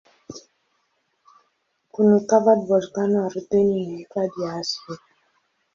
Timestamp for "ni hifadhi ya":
3.85-4.53